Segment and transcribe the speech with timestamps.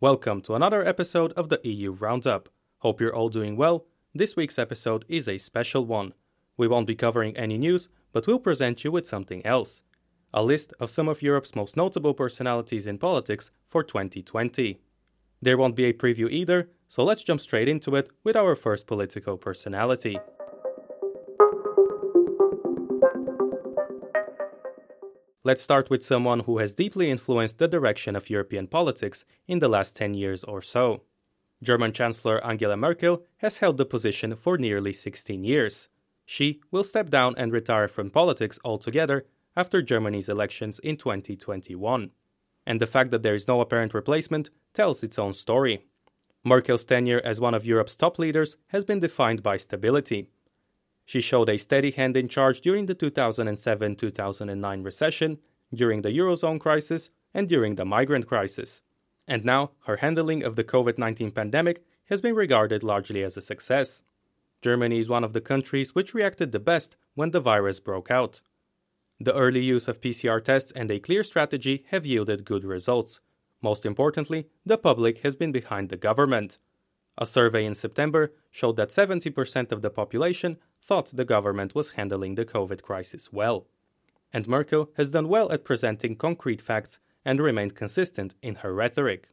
[0.00, 2.48] Welcome to another episode of the EU Roundup.
[2.78, 3.86] Hope you're all doing well.
[4.12, 6.14] This week's episode is a special one.
[6.56, 9.82] We won't be covering any news, but we'll present you with something else
[10.34, 14.80] a list of some of Europe's most notable personalities in politics for 2020.
[15.42, 18.86] There won't be a preview either, so let's jump straight into it with our first
[18.86, 20.16] political personality.
[25.42, 29.68] Let's start with someone who has deeply influenced the direction of European politics in the
[29.68, 31.02] last 10 years or so.
[31.60, 35.88] German Chancellor Angela Merkel has held the position for nearly 16 years.
[36.24, 42.12] She will step down and retire from politics altogether after Germany's elections in 2021.
[42.66, 45.86] And the fact that there is no apparent replacement tells its own story.
[46.44, 50.28] Merkel's tenure as one of Europe's top leaders has been defined by stability.
[51.04, 55.38] She showed a steady hand in charge during the 2007 2009 recession,
[55.74, 58.82] during the Eurozone crisis, and during the migrant crisis.
[59.26, 63.42] And now, her handling of the COVID 19 pandemic has been regarded largely as a
[63.42, 64.02] success.
[64.60, 68.40] Germany is one of the countries which reacted the best when the virus broke out.
[69.22, 73.20] The early use of PCR tests and a clear strategy have yielded good results.
[73.62, 76.58] Most importantly, the public has been behind the government.
[77.16, 82.34] A survey in September showed that 70% of the population thought the government was handling
[82.34, 83.68] the COVID crisis well.
[84.32, 89.28] And Merkel has done well at presenting concrete facts and remained consistent in her rhetoric.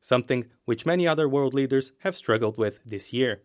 [0.00, 3.42] Something which many other world leaders have struggled with this year.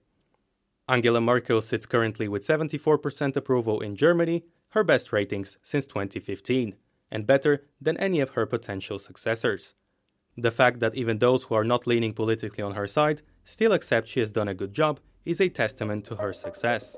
[0.90, 6.76] Angela Merkel sits currently with 74% approval in Germany, her best ratings since 2015,
[7.10, 9.76] and better than any of her potential successors.
[10.38, 14.08] The fact that even those who are not leaning politically on her side still accept
[14.08, 16.96] she has done a good job is a testament to her success.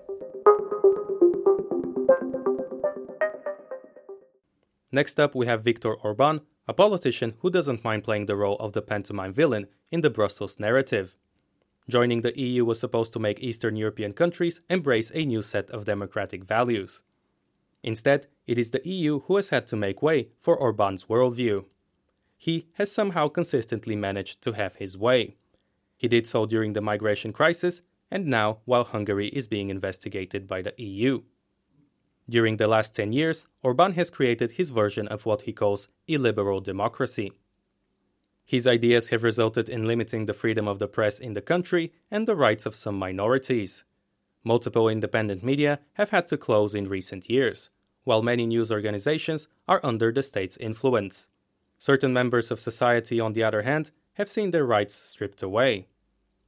[4.91, 8.73] Next up, we have Viktor Orban, a politician who doesn't mind playing the role of
[8.73, 11.15] the pantomime villain in the Brussels narrative.
[11.87, 15.85] Joining the EU was supposed to make Eastern European countries embrace a new set of
[15.85, 17.01] democratic values.
[17.83, 21.65] Instead, it is the EU who has had to make way for Orban's worldview.
[22.37, 25.35] He has somehow consistently managed to have his way.
[25.97, 27.81] He did so during the migration crisis
[28.11, 31.21] and now while Hungary is being investigated by the EU.
[32.29, 36.61] During the last 10 years, Orban has created his version of what he calls illiberal
[36.61, 37.31] democracy.
[38.45, 42.27] His ideas have resulted in limiting the freedom of the press in the country and
[42.27, 43.83] the rights of some minorities.
[44.43, 47.69] Multiple independent media have had to close in recent years,
[48.03, 51.27] while many news organizations are under the state's influence.
[51.77, 55.87] Certain members of society, on the other hand, have seen their rights stripped away.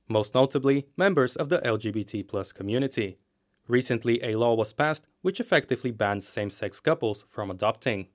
[0.07, 3.17] Most notably, members of the LGBT community,
[3.71, 8.07] Recently, a law was passed which effectively bans same sex couples from adopting.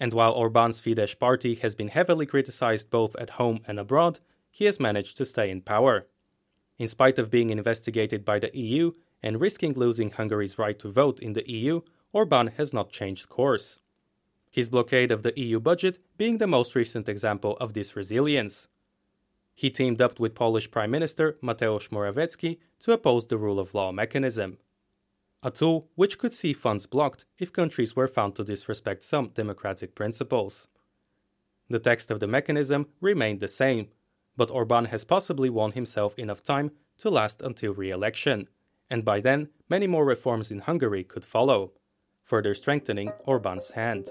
[0.00, 4.18] And while Orban's Fidesz party has been heavily criticized both at home and abroad,
[4.50, 6.08] he has managed to stay in power.
[6.78, 8.92] In spite of being investigated by the EU
[9.22, 11.80] and risking losing Hungary's right to vote in the EU,
[12.12, 13.78] Orban has not changed course.
[14.50, 18.68] His blockade of the EU budget being the most recent example of this resilience.
[19.54, 23.92] He teamed up with Polish Prime Minister Mateusz Morawiecki to oppose the rule of law
[23.92, 24.58] mechanism
[25.42, 29.94] a tool which could see funds blocked if countries were found to disrespect some democratic
[29.94, 30.66] principles.
[31.70, 33.88] The text of the mechanism remained the same,
[34.36, 38.48] but Orban has possibly won himself enough time to last until re election,
[38.90, 41.72] and by then many more reforms in Hungary could follow,
[42.24, 44.10] further strengthening Orban's hand.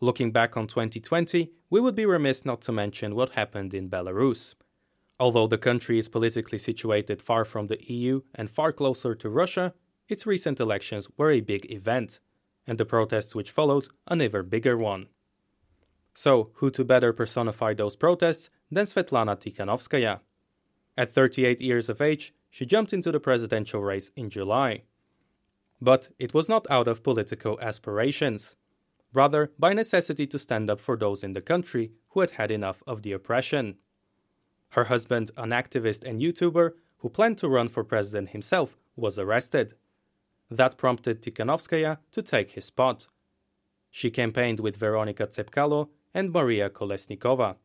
[0.00, 4.54] Looking back on 2020, we would be remiss not to mention what happened in Belarus.
[5.18, 9.72] Although the country is politically situated far from the EU and far closer to Russia,
[10.08, 12.20] its recent elections were a big event,
[12.66, 15.06] and the protests which followed an ever bigger one.
[16.14, 20.20] So, who to better personify those protests than Svetlana Tikhanovskaya?
[20.96, 24.82] At 38 years of age, she jumped into the presidential race in July.
[25.80, 28.56] But it was not out of political aspirations,
[29.12, 32.82] rather by necessity to stand up for those in the country who had had enough
[32.86, 33.76] of the oppression.
[34.70, 39.74] Her husband, an activist and YouTuber who planned to run for president himself, was arrested.
[40.50, 43.08] That prompted Tikhanovskaya to take his spot.
[43.90, 47.56] She campaigned with Veronika Tsepkalo and Maria Kolesnikova,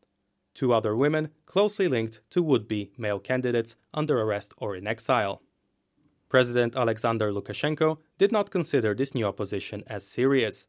[0.54, 5.42] two other women closely linked to would be male candidates under arrest or in exile.
[6.30, 10.66] President Alexander Lukashenko did not consider this new opposition as serious.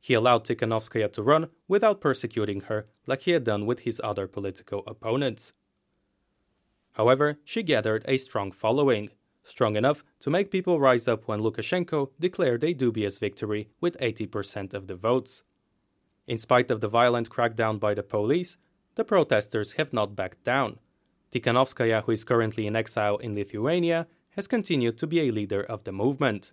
[0.00, 4.28] He allowed Tikhanovskaya to run without persecuting her like he had done with his other
[4.28, 5.52] political opponents.
[6.92, 9.10] However, she gathered a strong following,
[9.44, 14.74] strong enough to make people rise up when Lukashenko declared a dubious victory with 80%
[14.74, 15.42] of the votes.
[16.26, 18.56] In spite of the violent crackdown by the police,
[18.98, 20.78] the protesters have not backed down.
[21.32, 25.84] Tikhanovskaya, who is currently in exile in Lithuania, has continued to be a leader of
[25.84, 26.50] the movement.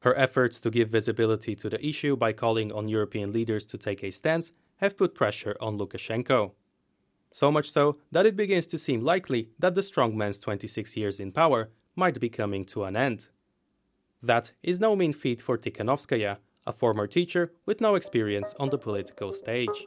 [0.00, 4.04] Her efforts to give visibility to the issue by calling on European leaders to take
[4.04, 6.52] a stance have put pressure on Lukashenko
[7.32, 11.32] so much so that it begins to seem likely that the strongman's 26 years in
[11.32, 13.28] power might be coming to an end.
[14.22, 18.78] That is no mean feat for Tikhanovskaya, a former teacher with no experience on the
[18.78, 19.86] political stage.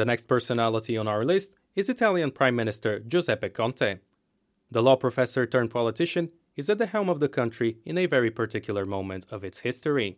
[0.00, 3.98] The next personality on our list is Italian Prime Minister Giuseppe Conte.
[4.70, 8.30] The law professor turned politician is at the helm of the country in a very
[8.30, 10.16] particular moment of its history.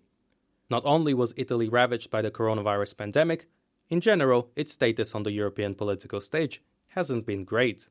[0.70, 3.48] Not only was Italy ravaged by the coronavirus pandemic,
[3.90, 7.88] in general, its status on the European political stage hasn't been great.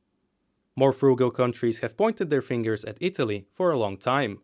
[0.74, 4.38] More frugal countries have pointed their fingers at Italy for a long time,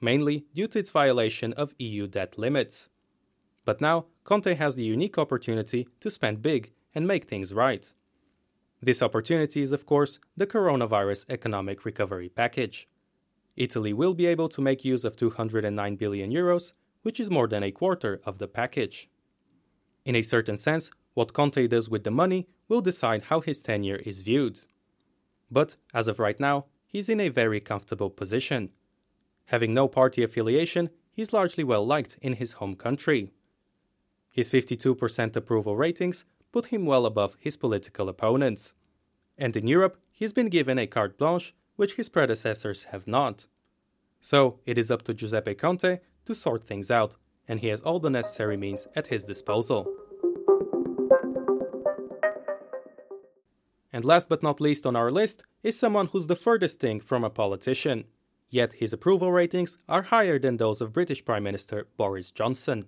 [0.00, 2.88] mainly due to its violation of EU debt limits.
[3.64, 7.92] But now, Conte has the unique opportunity to spend big and make things right.
[8.80, 12.88] This opportunity is, of course, the coronavirus economic recovery package.
[13.56, 16.72] Italy will be able to make use of 209 billion euros
[17.04, 19.08] which is more than a quarter of the package.
[20.04, 24.00] In a certain sense, what Conte does with the money will decide how his tenure
[24.06, 24.62] is viewed.
[25.50, 28.70] But as of right now, he's in a very comfortable position.
[29.46, 33.30] Having no party affiliation, he's largely well liked in his home country.
[34.30, 38.74] His 52% approval ratings put him well above his political opponents.
[39.36, 43.46] And in Europe, he's been given a carte blanche, which his predecessors have not.
[44.20, 47.16] So it is up to Giuseppe Conte to sort things out,
[47.48, 49.92] and he has all the necessary means at his disposal.
[53.92, 57.24] And last but not least on our list is someone who's the furthest thing from
[57.24, 58.04] a politician.
[58.48, 62.86] Yet his approval ratings are higher than those of British Prime Minister Boris Johnson.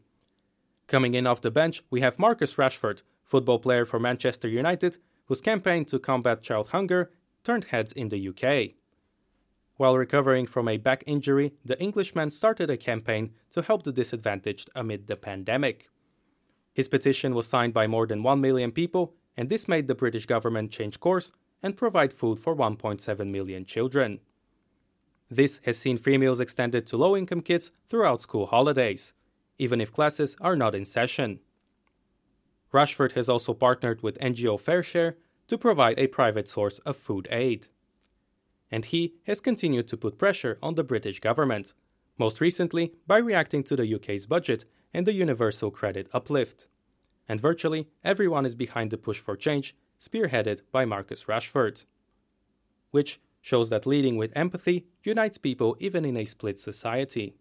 [0.87, 4.97] Coming in off the bench, we have Marcus Rashford, football player for Manchester United,
[5.27, 7.11] whose campaign to combat child hunger
[7.45, 8.77] turned heads in the UK.
[9.77, 14.71] While recovering from a back injury, the Englishman started a campaign to help the disadvantaged
[14.75, 15.91] amid the pandemic.
[16.73, 20.27] His petition was signed by more than 1 million people, and this made the British
[20.27, 21.31] government change course
[21.63, 24.21] and provide food for 1.7 million children.
[25.31, 29.13] This has seen free meals extended to low income kids throughout school holidays,
[29.59, 31.41] even if classes are not in session.
[32.73, 35.15] Rashford has also partnered with NGO FareShare
[35.49, 37.69] to provide a private source of food aid
[38.71, 41.73] and he has continued to put pressure on the British government,
[42.19, 46.67] most recently by reacting to the UK's budget and the universal credit uplift.
[47.29, 51.85] And virtually everyone is behind the push for change, spearheaded by Marcus Rashford.
[52.91, 57.37] Which shows that leading with empathy unites people even in a split society.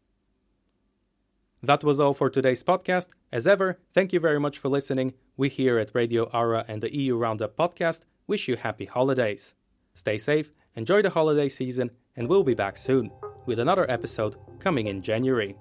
[1.64, 3.08] That was all for today's podcast.
[3.32, 5.14] As ever, thank you very much for listening.
[5.38, 9.54] We here at Radio Aura and the EU Roundup podcast wish you happy holidays.
[9.94, 13.10] Stay safe Enjoy the holiday season, and we'll be back soon
[13.46, 15.56] with another episode coming in January.